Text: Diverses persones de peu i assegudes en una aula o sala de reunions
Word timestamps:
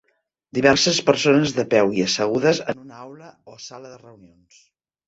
Diverses 0.57 1.01
persones 1.09 1.53
de 1.59 1.67
peu 1.75 1.93
i 1.99 2.07
assegudes 2.07 2.65
en 2.75 2.83
una 2.89 2.99
aula 3.07 3.31
o 3.57 3.63
sala 3.69 3.95
de 3.97 4.05
reunions 4.11 4.69